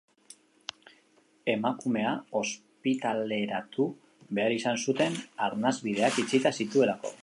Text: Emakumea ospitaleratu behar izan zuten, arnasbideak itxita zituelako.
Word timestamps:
Emakumea 1.53 2.15
ospitaleratu 2.41 3.87
behar 4.39 4.59
izan 4.59 4.85
zuten, 4.87 5.23
arnasbideak 5.51 6.23
itxita 6.27 6.59
zituelako. 6.65 7.19